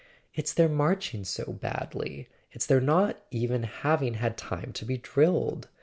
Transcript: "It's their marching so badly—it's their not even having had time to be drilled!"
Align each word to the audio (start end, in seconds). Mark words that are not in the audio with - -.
"It's 0.33 0.51
their 0.51 0.67
marching 0.67 1.23
so 1.23 1.53
badly—it's 1.53 2.65
their 2.65 2.81
not 2.81 3.21
even 3.29 3.61
having 3.61 4.15
had 4.15 4.35
time 4.35 4.73
to 4.73 4.83
be 4.83 4.97
drilled!" 4.97 5.67